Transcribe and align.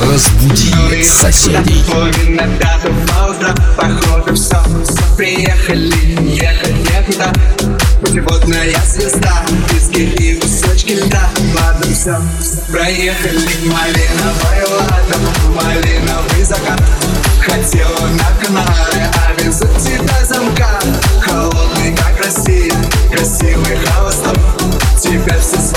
Разбуди 0.00 1.02
соседей. 1.04 1.84
Похоже 3.76 4.34
все 4.34 4.56
Приехали, 5.16 5.94
ехать 6.28 6.76
некуда 6.90 7.32
Путеводная 8.00 8.74
звезда, 8.86 9.42
диски 9.70 10.00
и 10.00 10.40
кусочки 10.40 10.92
льда 10.92 11.28
Ладно, 11.54 11.94
все, 11.94 12.16
проехали 12.70 13.40
Малиновый 13.64 14.64
ладно, 14.70 15.16
малиновый 15.54 16.44
закат 16.44 16.82
Хотела 17.40 18.06
на 18.08 18.44
Канары, 18.44 19.10
а 19.14 19.42
везу 19.42 19.66
тебя 19.78 20.24
замка 20.24 20.78
Холодный, 21.22 21.96
как 21.96 22.24
Россия, 22.24 22.74
красивый 23.10 23.78
холосток 23.86 24.36
Теперь 25.02 25.38
все 25.38 25.69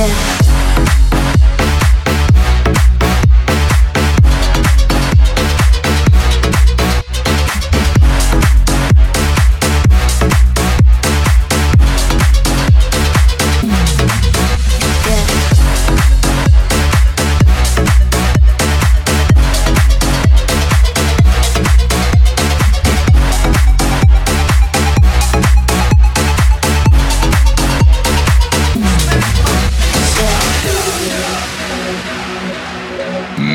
again. 0.00 0.29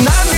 tonight 0.00 0.29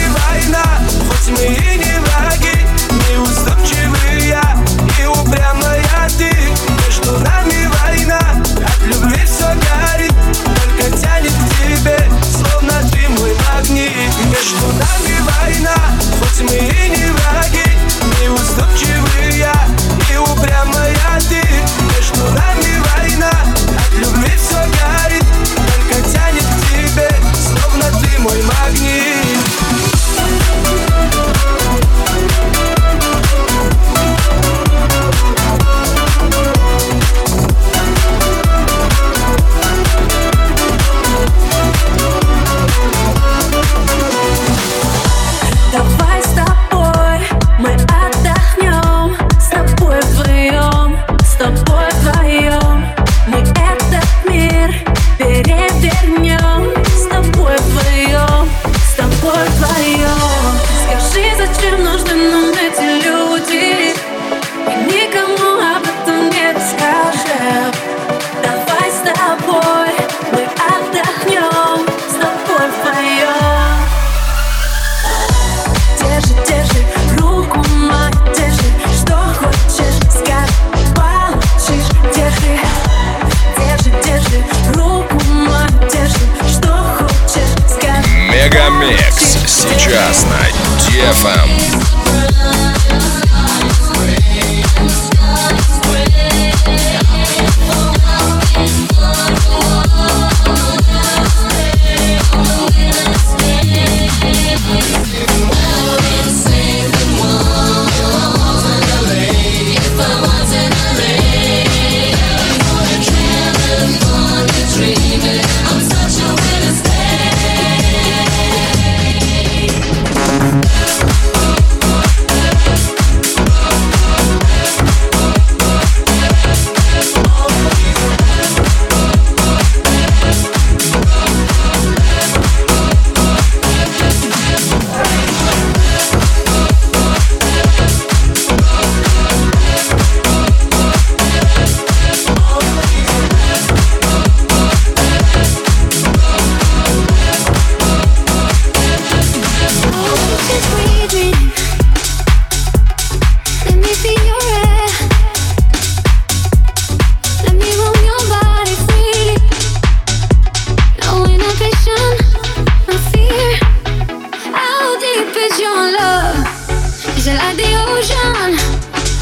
confusion. 165.53 165.93
Love 165.93 167.17
is 167.17 167.27
it 167.27 167.35
like 167.35 167.57
the 167.57 167.75
ocean? 167.89 168.57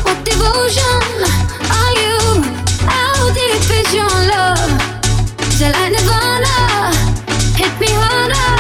What 0.05 0.25
devotion 0.25 1.25
are 1.77 1.93
you? 1.99 2.43
How 2.87 3.33
did 3.33 3.51
it 3.57 3.65
vision? 3.65 4.07
Love 4.07 4.73
is 5.49 5.63
it 5.63 5.73
like 5.73 5.93
Nirvana? 5.93 6.93
Hit 7.57 7.81
me 7.81 7.89
harder. 7.91 8.60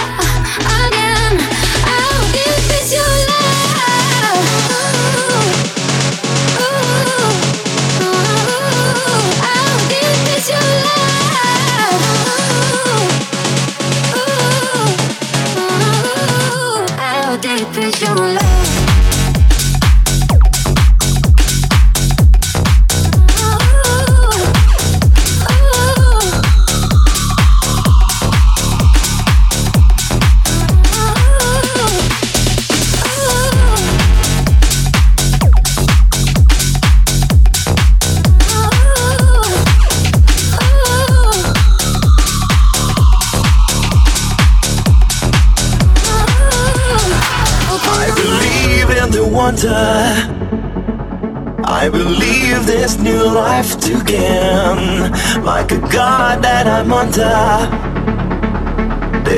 I 17.93 18.60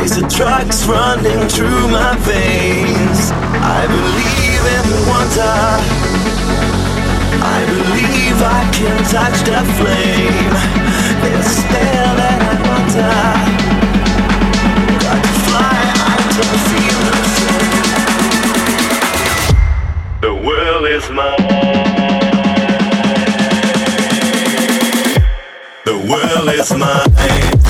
There's 0.03 0.19
a 0.19 0.27
drugs 0.37 0.85
running 0.89 1.49
through 1.49 1.87
my 1.87 2.17
veins. 2.19 3.31
I 3.31 3.87
believe 3.87 4.65
in 4.75 4.83
the 4.91 4.99
wonder. 5.09 5.79
I 7.39 7.63
believe 7.71 8.43
I 8.43 8.67
can 8.75 8.99
touch 9.05 9.47
the 9.47 9.63
flame. 9.79 10.51
There's 11.23 11.47
a 11.47 11.51
spell 11.55 12.17
that 12.19 12.43
I'm 12.51 12.67
under. 12.83 13.15
Got 15.05 15.23
to 15.23 15.35
fly, 15.47 15.79
I 15.95 16.19
don't 16.35 16.63
feel 16.67 17.01
the 17.07 17.23
same. 17.39 17.71
The 20.21 20.35
world 20.35 20.85
is 20.91 21.07
mine. 21.15 21.47
The 25.85 25.95
world 26.11 26.49
is 26.59 26.71
mine. 26.77 27.62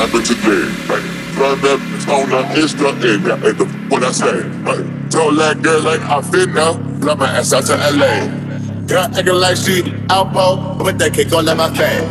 Happened 0.00 0.24
today. 0.24 0.64
Hey, 0.88 1.04
find 1.36 1.60
that 1.60 1.80
on 2.08 2.24
the 2.32 2.40
Insta 2.56 2.88
and 2.96 3.20
that 3.28 3.44
ain't 3.44 3.58
the 3.60 3.66
what 3.92 4.02
I 4.02 4.12
say. 4.12 4.48
Hey, 4.64 4.80
told 5.12 5.36
that 5.36 5.60
girl 5.60 5.82
like 5.84 6.00
I 6.00 6.22
fit 6.24 6.56
now, 6.56 6.80
fly 7.04 7.14
my 7.14 7.28
ass 7.28 7.52
out 7.52 7.68
to 7.68 7.76
LA. 7.76 8.24
Girl 8.88 9.04
acting 9.12 9.36
like 9.36 9.60
she 9.60 9.84
outpo, 10.08 10.80
but 10.80 10.96
that 10.98 11.12
all 11.36 11.44
in 11.44 11.56
my 11.56 11.68
face. 11.76 12.08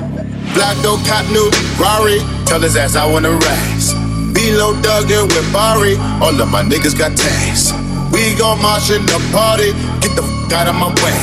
Black 0.53 0.77
don't 0.86 1.01
cop 1.01 1.25
new 1.34 1.50
Rari, 1.81 2.22
tell 2.46 2.62
his 2.62 2.77
ass 2.77 2.96
I 2.96 3.10
wanna 3.10 3.34
rise. 3.34 3.93
B-Lo 4.38 4.77
dug 4.86 5.10
in 5.10 5.25
with 5.25 5.50
Bari, 5.51 5.98
all 6.22 6.38
of 6.38 6.48
my 6.48 6.62
niggas 6.62 6.93
got 6.93 7.17
tags. 7.17 7.74
We 8.13 8.38
gon' 8.38 8.62
march 8.62 8.93
in 8.93 9.01
the 9.10 9.17
party, 9.34 9.74
get 9.98 10.13
the 10.13 10.22
fuck 10.22 10.53
out 10.53 10.67
of 10.69 10.77
my 10.77 10.93
way. 11.01 11.17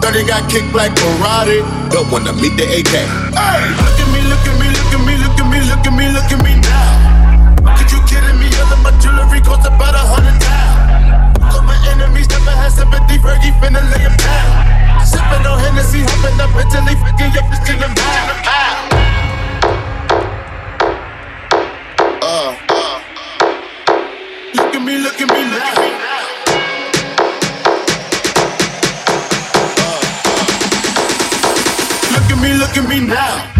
30 0.00 0.24
got 0.24 0.48
kicked 0.48 0.72
like 0.72 0.96
karate, 0.96 1.60
don't 1.92 2.08
wanna 2.10 2.32
meet 2.32 2.56
the 2.56 2.64
AK. 2.64 3.04
Hey, 3.36 4.09
look 4.30 4.46
at 4.46 4.54
me, 4.62 4.68
look 4.70 4.94
at 4.94 5.02
me, 5.02 5.14
look 5.18 5.38
at 5.42 5.46
me, 5.50 5.58
look 5.66 5.86
at 5.86 5.94
me, 5.98 6.06
look 6.14 6.30
at 6.30 6.40
me, 6.46 6.52
now. 6.62 7.74
Could 7.76 7.90
you 7.90 8.00
kidding 8.06 8.38
me? 8.38 8.46
All 8.62 8.70
of 8.70 8.80
my 8.86 8.94
jewelry 9.02 9.40
cost 9.42 9.66
about 9.66 9.94
a 9.98 10.02
hundred 10.06 10.38
thousand. 10.38 11.34
Call 11.50 11.62
my 11.66 11.74
enemies 11.90 12.28
never 12.30 12.54
had 12.54 12.70
sympathy, 12.70 13.18
Fergie 13.18 13.50
finna 13.58 13.82
lay 13.90 14.02
him 14.06 14.14
down. 14.22 14.50
Sippin' 15.02 15.44
on 15.50 15.58
Hennessy, 15.58 16.06
hopping 16.06 16.38
up 16.38 16.54
Italy, 16.54 16.94
fucking 17.02 17.34
up, 17.34 17.50
it's 17.50 17.58
still 17.66 17.82
a 17.82 17.90
Uh, 22.22 22.54
uh. 22.70 22.98
Look 24.54 24.74
at 24.76 24.82
me, 24.86 24.98
look 24.98 25.20
at 25.20 25.28
me 25.28 25.42
now. 25.50 25.74
Look 32.14 32.28
at 32.30 32.38
me, 32.42 32.50
look 32.54 32.76
at 32.76 32.88
me 32.88 33.00
now. 33.00 33.59